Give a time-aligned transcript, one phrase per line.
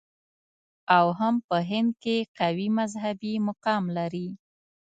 [0.97, 4.27] او هم په هند کې قوي مذهبي مقام لري.